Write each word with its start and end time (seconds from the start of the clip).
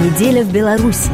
Неделя 0.00 0.42
в 0.44 0.50
Беларуси. 0.50 1.10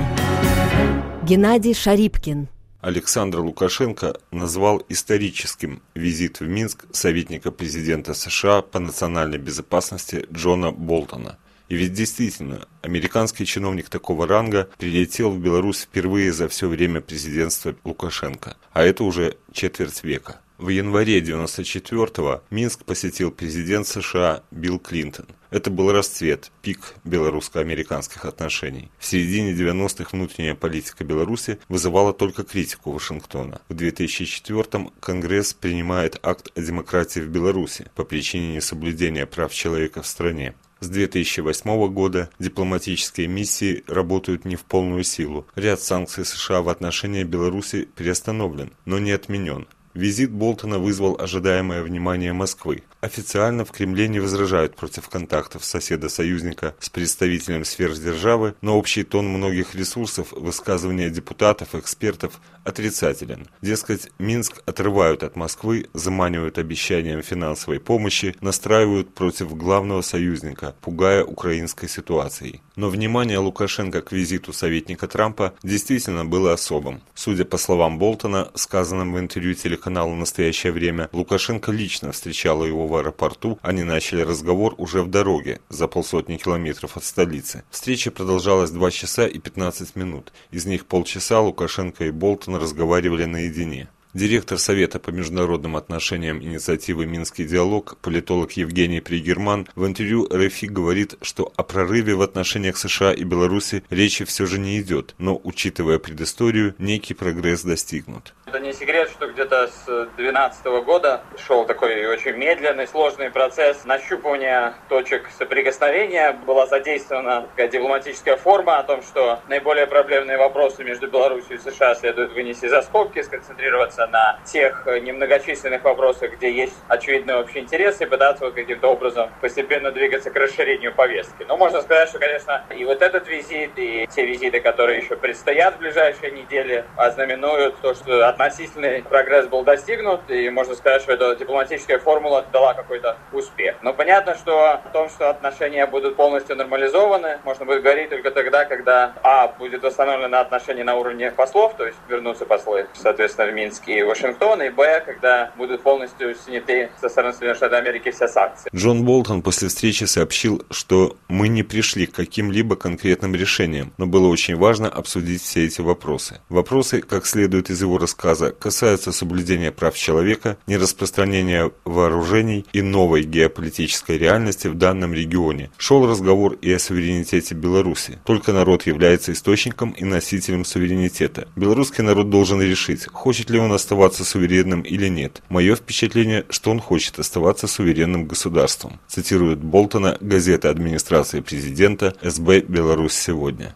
Геннадий 1.24 1.74
Шарипкин. 1.74 2.46
Александр 2.80 3.40
Лукашенко 3.40 4.16
назвал 4.30 4.80
историческим 4.88 5.82
визит 5.96 6.38
в 6.38 6.46
Минск 6.46 6.84
советника 6.92 7.50
президента 7.50 8.14
США 8.14 8.62
по 8.62 8.78
национальной 8.78 9.38
безопасности 9.38 10.26
Джона 10.32 10.70
Болтона. 10.70 11.36
И 11.68 11.74
ведь 11.74 11.94
действительно, 11.94 12.68
американский 12.80 13.44
чиновник 13.44 13.88
такого 13.88 14.28
ранга 14.28 14.68
прилетел 14.78 15.32
в 15.32 15.40
Беларусь 15.40 15.80
впервые 15.80 16.32
за 16.32 16.48
все 16.48 16.68
время 16.68 17.00
президентства 17.00 17.74
Лукашенко, 17.82 18.56
а 18.72 18.84
это 18.84 19.02
уже 19.02 19.36
четверть 19.52 20.04
века. 20.04 20.42
В 20.58 20.70
январе 20.70 21.20
94-го 21.20 22.42
Минск 22.48 22.86
посетил 22.86 23.30
президент 23.30 23.86
США 23.86 24.42
Билл 24.50 24.78
Клинтон. 24.78 25.26
Это 25.50 25.70
был 25.70 25.92
расцвет, 25.92 26.50
пик 26.62 26.94
белорусско-американских 27.04 28.24
отношений. 28.24 28.90
В 28.98 29.04
середине 29.04 29.52
90-х 29.52 30.08
внутренняя 30.12 30.54
политика 30.54 31.04
Беларуси 31.04 31.58
вызывала 31.68 32.14
только 32.14 32.42
критику 32.42 32.92
Вашингтона. 32.92 33.60
В 33.68 33.74
2004-м 33.74 34.92
Конгресс 34.98 35.52
принимает 35.52 36.18
акт 36.22 36.50
о 36.56 36.62
демократии 36.62 37.20
в 37.20 37.28
Беларуси 37.28 37.90
по 37.94 38.04
причине 38.04 38.56
несоблюдения 38.56 39.26
прав 39.26 39.52
человека 39.52 40.00
в 40.00 40.06
стране. 40.06 40.54
С 40.80 40.88
2008 40.88 41.88
года 41.88 42.30
дипломатические 42.38 43.28
миссии 43.28 43.84
работают 43.86 44.46
не 44.46 44.56
в 44.56 44.64
полную 44.64 45.04
силу. 45.04 45.46
Ряд 45.54 45.82
санкций 45.82 46.24
США 46.24 46.62
в 46.62 46.70
отношении 46.70 47.24
Беларуси 47.24 47.88
приостановлен, 47.94 48.72
но 48.86 48.98
не 48.98 49.10
отменен. 49.10 49.66
Визит 49.96 50.30
Болтона 50.30 50.78
вызвал 50.78 51.16
ожидаемое 51.18 51.82
внимание 51.82 52.34
Москвы. 52.34 52.82
Официально 53.00 53.64
в 53.64 53.70
Кремле 53.70 54.08
не 54.08 54.20
возражают 54.20 54.76
против 54.76 55.08
контактов 55.08 55.64
соседа-союзника 55.64 56.74
с 56.78 56.90
представителем 56.90 57.64
сверхдержавы, 57.64 58.54
но 58.60 58.76
общий 58.78 59.04
тон 59.04 59.26
многих 59.26 59.74
ресурсов, 59.74 60.32
высказывания 60.32 61.08
депутатов, 61.08 61.74
экспертов 61.74 62.42
отрицателен. 62.62 63.46
Дескать, 63.62 64.10
Минск 64.18 64.62
отрывают 64.66 65.22
от 65.22 65.34
Москвы, 65.34 65.86
заманивают 65.94 66.58
обещанием 66.58 67.22
финансовой 67.22 67.80
помощи, 67.80 68.36
настраивают 68.42 69.14
против 69.14 69.56
главного 69.56 70.02
союзника, 70.02 70.74
пугая 70.82 71.24
украинской 71.24 71.88
ситуацией. 71.88 72.60
Но 72.74 72.90
внимание 72.90 73.38
Лукашенко 73.38 74.02
к 74.02 74.12
визиту 74.12 74.52
советника 74.52 75.08
Трампа 75.08 75.54
действительно 75.62 76.26
было 76.26 76.52
особым. 76.52 77.00
Судя 77.14 77.46
по 77.46 77.56
словам 77.56 77.98
Болтона, 77.98 78.50
сказанным 78.54 79.14
в 79.14 79.18
интервью 79.18 79.54
телеканалу 79.54 79.85
«Настоящее 79.90 80.72
время», 80.72 81.08
Лукашенко 81.12 81.72
лично 81.72 82.12
встречал 82.12 82.64
его 82.64 82.86
в 82.86 82.96
аэропорту, 82.96 83.58
они 83.62 83.82
начали 83.82 84.22
разговор 84.22 84.74
уже 84.78 85.02
в 85.02 85.08
дороге, 85.08 85.60
за 85.68 85.88
полсотни 85.88 86.36
километров 86.36 86.96
от 86.96 87.04
столицы. 87.04 87.64
Встреча 87.70 88.10
продолжалась 88.10 88.70
2 88.70 88.90
часа 88.90 89.26
и 89.26 89.38
15 89.38 89.96
минут. 89.96 90.32
Из 90.50 90.66
них 90.66 90.86
полчаса 90.86 91.40
Лукашенко 91.40 92.04
и 92.04 92.10
Болтон 92.10 92.56
разговаривали 92.56 93.24
наедине. 93.24 93.88
Директор 94.16 94.56
Совета 94.56 94.98
по 94.98 95.10
международным 95.10 95.76
отношениям 95.76 96.42
инициативы 96.42 97.04
«Минский 97.04 97.44
диалог» 97.44 97.98
политолог 98.00 98.52
Евгений 98.52 99.02
Пригерман 99.02 99.68
в 99.74 99.84
интервью 99.84 100.26
РФИ 100.32 100.68
говорит, 100.68 101.16
что 101.20 101.52
о 101.54 101.62
прорыве 101.62 102.14
в 102.14 102.22
отношениях 102.22 102.78
США 102.78 103.12
и 103.12 103.24
Беларуси 103.24 103.84
речи 103.90 104.24
все 104.24 104.46
же 104.46 104.58
не 104.58 104.80
идет, 104.80 105.14
но, 105.18 105.38
учитывая 105.44 105.98
предысторию, 105.98 106.74
некий 106.78 107.12
прогресс 107.12 107.60
достигнут. 107.60 108.32
Это 108.46 108.58
не 108.58 108.72
секрет, 108.72 109.10
что 109.10 109.25
где-то 109.36 109.68
с 109.68 109.84
2012 109.84 110.64
года 110.82 111.20
шел 111.36 111.66
такой 111.66 112.06
очень 112.06 112.32
медленный, 112.32 112.88
сложный 112.88 113.30
процесс 113.30 113.84
нащупывания 113.84 114.72
точек 114.88 115.28
соприкосновения. 115.38 116.32
Была 116.46 116.66
задействована 116.66 117.42
такая 117.42 117.68
дипломатическая 117.68 118.36
форма 118.36 118.78
о 118.78 118.82
том, 118.82 119.02
что 119.02 119.40
наиболее 119.46 119.86
проблемные 119.86 120.38
вопросы 120.38 120.84
между 120.84 121.08
Беларусью 121.08 121.56
и 121.56 121.58
США 121.58 121.94
следует 121.96 122.32
вынести 122.32 122.64
за 122.64 122.80
скобки, 122.80 123.20
сконцентрироваться 123.20 124.06
на 124.06 124.40
тех 124.46 124.86
немногочисленных 124.86 125.84
вопросах, 125.84 126.32
где 126.32 126.50
есть 126.50 126.76
очевидные 126.88 127.36
общие 127.36 127.62
интересы, 127.62 128.04
и 128.04 128.06
пытаться 128.06 128.46
вот 128.46 128.54
каким-то 128.54 128.88
образом 128.88 129.30
постепенно 129.42 129.92
двигаться 129.92 130.30
к 130.30 130.36
расширению 130.36 130.94
повестки. 130.94 131.44
Но 131.46 131.58
можно 131.58 131.82
сказать, 131.82 132.08
что, 132.08 132.18
конечно, 132.18 132.64
и 132.74 132.86
вот 132.86 133.02
этот 133.02 133.28
визит, 133.28 133.72
и 133.76 134.08
те 134.10 134.24
визиты, 134.24 134.60
которые 134.60 135.00
еще 135.00 135.14
предстоят 135.14 135.74
в 135.74 135.78
ближайшие 135.80 136.30
недели, 136.30 136.86
ознаменуют 136.96 137.76
то, 137.82 137.92
что 137.92 138.26
относительный 138.26 139.02
прогресс 139.02 139.25
был 139.48 139.62
достигнут, 139.64 140.30
и 140.30 140.48
можно 140.50 140.74
сказать, 140.74 141.02
что 141.02 141.12
эта 141.12 141.34
дипломатическая 141.36 141.98
формула 141.98 142.44
дала 142.52 142.74
какой-то 142.74 143.16
успех. 143.32 143.76
Но 143.82 143.92
понятно, 143.92 144.34
что 144.34 144.72
о 144.72 144.76
том, 144.92 145.08
что 145.08 145.30
отношения 145.30 145.86
будут 145.86 146.16
полностью 146.16 146.56
нормализованы, 146.56 147.38
можно 147.44 147.64
будет 147.64 147.82
говорить 147.82 148.10
только 148.10 148.30
тогда, 148.30 148.64
когда, 148.64 149.14
а, 149.22 149.48
будет 149.48 149.82
восстановлено 149.82 150.40
отношения 150.40 150.84
на 150.84 150.96
уровне 150.96 151.30
послов, 151.30 151.76
то 151.76 151.86
есть 151.86 151.98
вернутся 152.08 152.46
послы, 152.46 152.86
соответственно, 152.94 153.50
в 153.50 153.54
Минск 153.54 153.88
и 153.88 154.02
Вашингтон, 154.02 154.62
и 154.62 154.68
Б, 154.68 155.02
когда 155.04 155.50
будут 155.56 155.82
полностью 155.82 156.34
сняты 156.34 156.90
со 157.00 157.08
стороны 157.08 157.32
Соединенных 157.32 157.56
Штатов 157.56 157.78
Америки 157.78 158.10
все 158.10 158.28
санкции. 158.28 158.70
Джон 158.74 159.04
Болтон 159.04 159.42
после 159.42 159.68
встречи 159.68 160.04
сообщил, 160.04 160.64
что 160.70 161.16
мы 161.28 161.48
не 161.48 161.62
пришли 161.62 162.06
к 162.06 162.14
каким-либо 162.14 162.76
конкретным 162.76 163.34
решениям, 163.34 163.92
но 163.98 164.06
было 164.06 164.28
очень 164.28 164.56
важно 164.56 164.88
обсудить 164.88 165.42
все 165.42 165.66
эти 165.66 165.80
вопросы. 165.80 166.40
Вопросы, 166.48 167.02
как 167.02 167.26
следует 167.26 167.70
из 167.70 167.80
его 167.82 167.98
рассказа, 167.98 168.52
касаются 168.52 169.12
соблюдения 169.16 169.72
прав 169.72 169.96
человека, 169.96 170.56
нераспространения 170.66 171.72
вооружений 171.84 172.64
и 172.72 172.82
новой 172.82 173.22
геополитической 173.22 174.18
реальности 174.18 174.68
в 174.68 174.74
данном 174.74 175.14
регионе. 175.14 175.70
Шел 175.78 176.06
разговор 176.06 176.54
и 176.62 176.72
о 176.72 176.78
суверенитете 176.78 177.54
Беларуси. 177.54 178.18
Только 178.24 178.52
народ 178.52 178.86
является 178.86 179.32
источником 179.32 179.90
и 179.90 180.04
носителем 180.04 180.64
суверенитета. 180.64 181.48
Белорусский 181.56 182.04
народ 182.04 182.30
должен 182.30 182.60
решить, 182.62 183.06
хочет 183.06 183.50
ли 183.50 183.58
он 183.58 183.72
оставаться 183.72 184.24
суверенным 184.24 184.82
или 184.82 185.08
нет. 185.08 185.42
Мое 185.48 185.74
впечатление, 185.74 186.44
что 186.50 186.70
он 186.70 186.80
хочет 186.80 187.18
оставаться 187.18 187.66
суверенным 187.66 188.26
государством. 188.26 189.00
Цитирует 189.08 189.58
Болтона 189.58 190.18
газета 190.20 190.70
администрации 190.70 191.40
президента 191.40 192.14
СБ 192.22 192.60
«Беларусь 192.60 193.14
сегодня». 193.14 193.74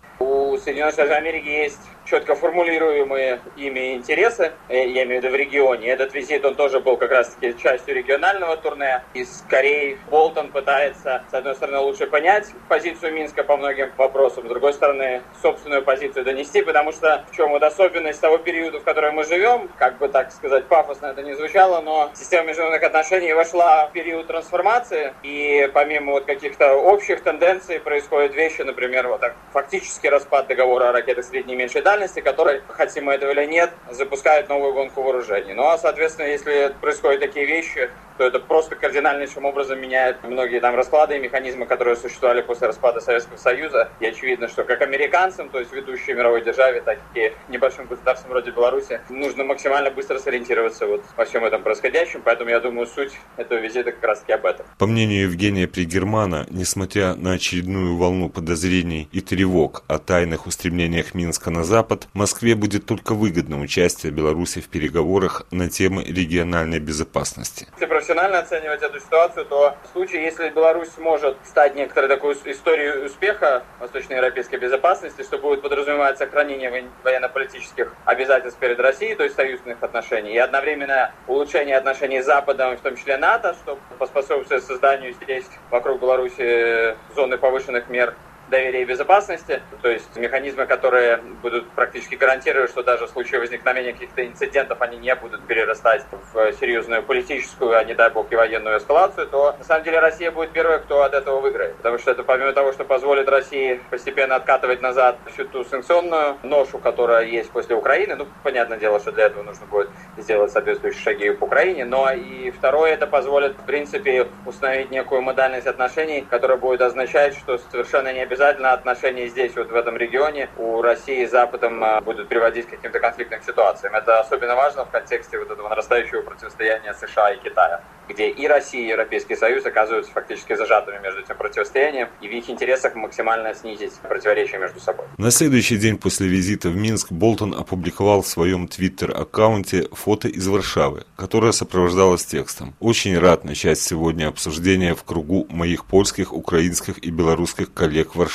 Соединенных 0.61 0.95
Штатов 0.95 1.17
Америки 1.17 1.49
есть 1.49 1.81
четко 2.05 2.35
формулируемые 2.35 3.41
ими 3.57 3.95
интересы, 3.95 4.53
э, 4.69 4.89
я 4.89 5.05
имею 5.05 5.21
в 5.21 5.25
виду 5.25 5.33
в 5.33 5.37
регионе. 5.37 5.89
Этот 5.89 6.13
визит, 6.13 6.45
он 6.45 6.57
тоже 6.57 6.81
был 6.81 6.97
как 6.97 7.11
раз-таки 7.11 7.57
частью 7.57 7.95
регионального 7.95 8.57
турне. 8.57 9.03
И 9.15 9.25
скорее 9.25 9.99
Болтон 10.11 10.51
пытается, 10.51 11.23
с 11.31 11.35
одной 11.35 11.55
стороны, 11.55 11.79
лучше 11.79 12.07
понять 12.07 12.49
позицию 12.69 13.15
Минска 13.15 13.45
по 13.45 13.57
многим 13.57 13.93
вопросам, 13.97 14.45
с 14.47 14.49
другой 14.49 14.73
стороны, 14.73 15.23
собственную 15.41 15.83
позицию 15.83 16.25
донести, 16.25 16.63
потому 16.63 16.93
что 16.93 17.25
в 17.31 17.37
чем 17.37 17.51
вот 17.51 17.63
особенность 17.63 18.21
того 18.21 18.39
периода, 18.39 18.81
в 18.81 18.85
котором 18.85 19.15
мы 19.15 19.25
живем, 19.25 19.71
как 19.79 19.99
бы 19.99 20.09
так 20.09 20.33
сказать, 20.33 20.67
пафосно 20.67 21.07
это 21.07 21.23
не 21.23 21.35
звучало, 21.35 21.81
но 21.81 22.11
система 22.15 22.49
международных 22.49 22.83
отношений 22.83 23.33
вошла 23.33 23.87
в 23.87 23.93
период 23.93 24.27
трансформации, 24.27 25.15
и 25.23 25.71
помимо 25.73 26.13
вот 26.13 26.25
каких-то 26.25 26.75
общих 26.75 27.23
тенденций 27.23 27.79
происходят 27.79 28.35
вещи, 28.35 28.63
например, 28.63 29.09
вот 29.09 29.21
так, 29.21 29.37
фактически 29.53 30.09
распад 30.09 30.50
договора 30.51 30.89
о 30.89 30.93
ракетах 30.93 31.25
средней 31.25 31.55
и 31.55 31.57
меньшей 31.57 31.83
дальности, 31.83 32.21
который, 32.21 32.61
хотим 32.69 33.05
мы 33.05 33.15
этого 33.15 33.31
или 33.31 33.47
нет, 33.47 33.71
запускает 33.91 34.49
новую 34.49 34.75
гонку 34.75 35.03
вооружений. 35.03 35.55
Ну 35.55 35.65
а, 35.67 35.79
соответственно, 35.79 36.27
если 36.27 36.75
происходят 36.81 37.21
такие 37.21 37.47
вещи, 37.47 37.89
то 38.21 38.27
это 38.27 38.39
просто 38.39 38.77
кардинальнейшим 38.77 39.47
образом 39.47 39.81
меняет 39.81 40.23
многие 40.23 40.61
там 40.61 40.75
расклады 40.75 41.17
и 41.17 41.19
механизмы, 41.19 41.65
которые 41.65 41.97
существовали 41.97 42.43
после 42.43 42.67
распада 42.67 43.01
Советского 43.01 43.39
Союза. 43.39 43.89
И 43.99 44.05
очевидно, 44.05 44.47
что 44.47 44.63
как 44.65 44.83
американцам, 44.83 45.49
то 45.49 45.59
есть 45.59 45.73
ведущей 45.73 46.13
мировой 46.13 46.45
державе, 46.45 46.83
так 46.83 46.99
и 47.15 47.33
небольшим 47.49 47.87
государствам 47.87 48.33
вроде 48.33 48.51
Беларуси, 48.51 49.01
нужно 49.09 49.45
максимально 49.45 49.91
быстро 49.91 50.19
сориентироваться 50.19 50.87
вот 50.87 51.03
во 51.17 51.25
всем 51.25 51.47
этом 51.47 51.63
происходящем. 51.63 52.21
Поэтому 52.23 52.51
я 52.51 52.61
думаю, 52.61 52.87
суть 52.89 53.15
этого 53.39 53.59
визита 53.59 53.91
как 53.91 54.05
раз 54.05 54.21
таки 54.21 54.33
об 54.33 54.45
этом. 54.45 54.67
По 54.77 54.87
мнению 54.87 55.23
Евгения 55.23 55.67
Пригермана, 55.67 56.47
несмотря 56.51 57.15
на 57.15 57.33
очередную 57.33 57.97
волну 57.97 58.29
подозрений 58.29 59.09
и 59.13 59.23
тревог 59.23 59.83
о 59.89 59.99
тайных 59.99 60.47
устремлениях 60.47 61.15
Минска 61.15 61.51
на 61.51 61.65
Запад, 61.65 62.07
Москве 62.13 62.55
будет 62.55 62.85
только 62.85 63.15
выгодно 63.15 63.59
участие 63.63 64.13
Беларуси 64.13 64.61
в 64.61 64.69
переговорах 64.69 65.47
на 65.51 65.71
темы 65.71 66.05
региональной 66.05 66.81
безопасности 66.81 67.67
профессионально 68.11 68.41
оценивать 68.41 68.83
эту 68.83 68.99
ситуацию, 68.99 69.47
то 69.47 69.77
в 69.85 69.93
случае, 69.93 70.25
если 70.25 70.49
Беларусь 70.49 70.89
сможет 70.91 71.37
стать 71.45 71.77
некоторой 71.77 72.09
такой 72.09 72.35
историей 72.45 73.07
успеха 73.07 73.63
восточноевропейской 73.79 74.59
безопасности, 74.59 75.23
что 75.23 75.39
будет 75.39 75.63
подразумевать 75.63 76.19
сохранение 76.19 76.91
военно-политических 77.05 77.95
обязательств 78.05 78.59
перед 78.59 78.81
Россией, 78.81 79.15
то 79.15 79.23
есть 79.23 79.37
союзных 79.37 79.81
отношений, 79.81 80.33
и 80.33 80.39
одновременно 80.39 81.13
улучшение 81.29 81.77
отношений 81.77 82.21
с 82.21 82.27
Западом, 82.27 82.77
в 82.77 82.81
том 82.81 82.97
числе 82.97 83.17
НАТО, 83.17 83.55
что 83.63 83.79
поспособствует 83.99 84.65
созданию 84.65 85.13
здесь, 85.13 85.47
вокруг 85.71 86.01
Беларуси, 86.01 86.97
зоны 87.15 87.39
повышенных 87.39 87.89
мер 87.89 88.17
доверия 88.51 88.83
и 88.83 88.85
безопасности, 88.85 89.63
то 89.81 89.89
есть 89.89 90.15
механизмы, 90.17 90.67
которые 90.67 91.19
будут 91.43 91.71
практически 91.71 92.17
гарантировать, 92.17 92.71
что 92.71 92.83
даже 92.83 93.07
в 93.07 93.11
случае 93.11 93.41
возникновения 93.41 93.93
каких-то 93.93 94.27
инцидентов 94.27 94.83
они 94.83 94.99
не 94.99 95.15
будут 95.15 95.47
перерастать 95.47 96.05
в 96.33 96.53
серьезную 96.55 97.03
политическую, 97.03 97.79
а 97.79 97.85
не 97.85 97.95
дай 97.95 98.11
бог 98.11 98.31
и 98.33 98.37
военную 98.37 98.79
эскалацию, 98.79 99.27
то 99.29 99.55
на 99.59 99.65
самом 99.65 99.85
деле 99.85 100.01
Россия 100.01 100.31
будет 100.31 100.51
первой, 100.51 100.81
кто 100.81 101.03
от 101.03 101.15
этого 101.15 101.41
выиграет. 101.41 101.77
Потому 101.77 101.99
что 101.99 102.11
это 102.11 102.25
помимо 102.25 102.53
того, 102.53 102.73
что 102.73 102.85
позволит 102.85 103.29
России 103.29 103.81
постепенно 103.91 104.35
откатывать 104.37 104.83
назад 104.83 105.17
всю 105.33 105.45
ту 105.45 105.65
санкционную 105.65 106.37
ношу, 106.43 106.79
которая 106.79 107.25
есть 107.25 107.51
после 107.51 107.77
Украины, 107.77 108.17
ну, 108.17 108.27
понятное 108.43 108.79
дело, 108.79 108.99
что 109.01 109.13
для 109.13 109.27
этого 109.27 109.45
нужно 109.45 109.67
будет 109.67 109.89
сделать 110.19 110.51
соответствующие 110.51 111.03
шаги 111.03 111.31
в 111.31 111.43
Украине, 111.43 111.85
но 111.85 112.11
и 112.11 112.51
второе, 112.51 112.93
это 112.93 113.07
позволит, 113.07 113.53
в 113.53 113.65
принципе, 113.65 114.27
установить 114.45 114.91
некую 114.91 115.23
модальность 115.23 115.67
отношений, 115.67 116.27
которая 116.29 116.59
будет 116.59 116.81
означать, 116.81 117.37
что 117.37 117.59
совершенно 117.71 118.13
не 118.13 118.21
обязательно 118.21 118.40
отношения 118.49 119.29
здесь, 119.29 119.55
вот 119.57 119.71
в 119.71 119.75
этом 119.75 119.97
регионе, 119.97 120.49
у 120.57 120.83
России 120.83 121.27
с 121.27 121.31
Западом 121.31 121.83
а, 121.85 122.01
будут 122.01 122.29
приводить 122.29 122.67
к 122.67 122.71
каким-то 122.71 122.99
конфликтным 122.99 123.43
ситуациям. 123.43 123.95
Это 123.95 124.21
особенно 124.21 124.55
важно 124.55 124.85
в 124.85 124.91
контексте 124.91 125.39
вот 125.39 125.51
этого 125.51 125.69
нарастающего 125.69 126.23
противостояния 126.23 126.95
США 126.95 127.33
и 127.33 127.39
Китая 127.39 127.83
где 128.11 128.29
и 128.29 128.47
Россия, 128.47 128.83
и 128.83 128.89
Европейский 128.89 129.37
Союз 129.37 129.65
оказываются 129.65 130.13
фактически 130.13 130.55
зажатыми 130.55 130.99
между 131.03 131.21
этим 131.21 131.37
противостоянием, 131.37 132.09
и 132.21 132.29
в 132.29 132.33
их 132.33 132.51
интересах 132.51 132.95
максимально 132.95 133.55
снизить 133.55 133.93
противоречия 134.03 134.59
между 134.59 134.81
собой. 134.81 135.07
На 135.17 135.31
следующий 135.31 135.77
день 135.77 135.97
после 135.97 136.29
визита 136.29 136.69
в 136.69 136.77
Минск 136.77 137.13
Болтон 137.13 137.55
опубликовал 137.55 138.23
в 138.23 138.27
своем 138.27 138.69
твиттер-аккаунте 138.69 139.89
фото 139.93 140.29
из 140.29 140.47
Варшавы, 140.49 141.05
которое 141.17 141.53
сопровождалось 141.53 142.25
текстом. 142.25 142.75
«Очень 142.81 143.19
рад 143.19 143.45
начать 143.45 143.79
сегодня 143.79 144.29
обсуждение 144.29 144.95
в 144.95 145.05
кругу 145.05 145.47
моих 145.49 145.85
польских, 145.85 146.33
украинских 146.33 146.99
и 146.99 147.11
белорусских 147.11 147.73
коллег 147.73 148.15
в. 148.15 148.30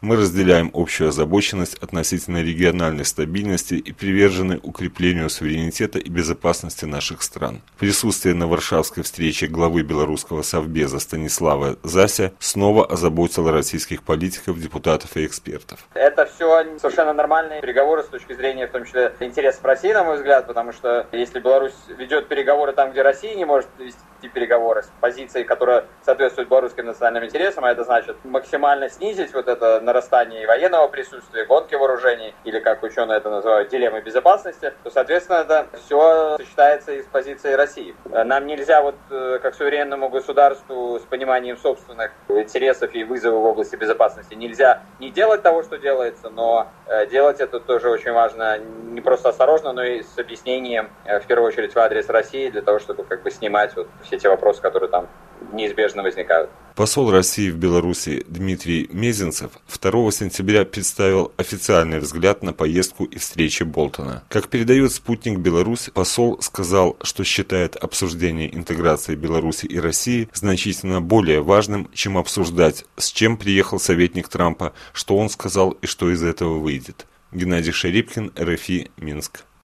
Мы 0.00 0.16
разделяем 0.16 0.70
общую 0.72 1.08
озабоченность 1.08 1.74
относительно 1.82 2.42
региональной 2.42 3.04
стабильности 3.04 3.74
и 3.74 3.92
привержены 3.92 4.58
укреплению 4.62 5.28
суверенитета 5.28 5.98
и 5.98 6.08
безопасности 6.08 6.84
наших 6.84 7.22
стран. 7.22 7.60
Присутствие 7.78 8.34
на 8.34 8.46
Варшавской 8.46 9.02
встрече 9.02 9.46
главы 9.46 9.82
белорусского 9.82 10.42
совбеза 10.42 10.98
Станислава 11.00 11.76
Зася 11.82 12.32
снова 12.38 12.86
озаботила 12.86 13.52
российских 13.52 14.02
политиков, 14.02 14.58
депутатов 14.58 15.16
и 15.16 15.26
экспертов. 15.26 15.80
Это 15.94 16.26
все 16.26 16.64
совершенно 16.78 17.12
нормальные 17.12 17.60
переговоры 17.60 18.02
с 18.02 18.06
точки 18.06 18.32
зрения, 18.32 18.66
в 18.66 18.70
том 18.70 18.84
числе, 18.84 19.14
интересов 19.20 19.64
России, 19.64 19.92
на 19.92 20.04
мой 20.04 20.16
взгляд, 20.16 20.46
потому 20.46 20.72
что 20.72 21.06
если 21.12 21.40
Беларусь 21.40 21.74
ведет 21.88 22.28
переговоры 22.28 22.72
там, 22.72 22.92
где 22.92 23.02
Россия 23.02 23.34
не 23.34 23.44
может 23.44 23.68
вести 23.78 23.98
переговоры 24.34 24.82
с 24.82 24.90
позицией, 25.00 25.44
которая 25.44 25.86
соответствует 26.04 26.48
белорусским 26.48 26.86
национальным 26.86 27.24
интересам, 27.24 27.64
а 27.64 27.70
это 27.70 27.84
значит 27.84 28.16
максимально 28.24 28.88
снизить 28.88 29.32
вот 29.40 29.48
это 29.48 29.80
нарастание 29.80 30.46
военного 30.46 30.88
присутствия, 30.88 31.44
гонки 31.44 31.74
вооружений, 31.74 32.34
или 32.44 32.60
как 32.60 32.82
ученые 32.82 33.18
это 33.18 33.30
называют, 33.30 33.68
дилеммы 33.68 34.00
безопасности, 34.00 34.72
то, 34.82 34.90
соответственно, 34.90 35.38
это 35.38 35.66
все 35.84 36.36
сочетается 36.36 36.92
и 36.92 37.02
с 37.02 37.06
позицией 37.06 37.56
России. 37.56 37.94
Нам 38.04 38.46
нельзя 38.46 38.82
вот 38.82 38.94
Э, 39.10 39.38
как 39.42 39.54
суверенному 39.54 40.08
государству 40.08 40.98
с 40.98 41.02
пониманием 41.02 41.56
собственных 41.56 42.12
интересов 42.28 42.94
и 42.94 43.02
вызовов 43.02 43.42
в 43.42 43.44
области 43.46 43.74
безопасности 43.76 44.34
нельзя 44.34 44.82
не 45.00 45.10
делать 45.10 45.42
того, 45.42 45.62
что 45.62 45.78
делается, 45.78 46.30
но 46.30 46.68
э, 46.86 47.06
делать 47.06 47.40
это 47.40 47.58
тоже 47.58 47.90
очень 47.90 48.12
важно 48.12 48.58
не 48.58 49.00
просто 49.00 49.30
осторожно, 49.30 49.72
но 49.72 49.82
и 49.82 50.02
с 50.02 50.18
объяснением, 50.18 50.90
э, 51.04 51.18
в 51.18 51.26
первую 51.26 51.48
очередь, 51.48 51.74
в 51.74 51.78
адрес 51.78 52.08
России, 52.08 52.50
для 52.50 52.62
того, 52.62 52.78
чтобы 52.78 53.02
как 53.04 53.22
бы 53.22 53.30
снимать 53.30 53.74
вот 53.74 53.88
все 54.02 54.18
те 54.18 54.28
вопросы, 54.28 54.62
которые 54.62 54.90
там 54.90 55.08
неизбежно 55.52 56.02
возникают. 56.02 56.50
Посол 56.74 57.10
России 57.10 57.50
в 57.50 57.56
Беларуси 57.56 58.24
Дмитрий 58.26 58.88
Мезенцев 58.90 59.50
2 59.80 60.10
сентября 60.12 60.64
представил 60.64 61.32
официальный 61.36 61.98
взгляд 61.98 62.42
на 62.42 62.52
поездку 62.52 63.04
и 63.04 63.18
встречи 63.18 63.64
Болтона. 63.64 64.22
Как 64.28 64.48
передает 64.48 64.92
спутник 64.92 65.40
Беларусь, 65.40 65.90
посол 65.92 66.40
сказал, 66.40 66.96
что 67.02 67.24
считает 67.24 67.76
обсуждение 67.76 68.54
интеграции 68.54 69.14
Беларуси 69.14 69.66
и 69.66 69.78
России 69.78 70.28
значительно 70.32 71.00
более 71.02 71.42
важным, 71.42 71.90
чем 71.92 72.16
обсуждать, 72.16 72.86
с 72.96 73.10
чем 73.10 73.36
приехал 73.36 73.78
советник 73.78 74.28
Трампа, 74.28 74.72
что 74.92 75.16
он 75.18 75.28
сказал 75.28 75.72
и 75.72 75.86
что 75.86 76.10
из 76.10 76.22
этого 76.22 76.58
выйдет. 76.58 77.06
Геннадий 77.32 77.72
Шарипкин, 77.72 78.32
РФИ, 78.38 78.90
Минск. 78.96 79.44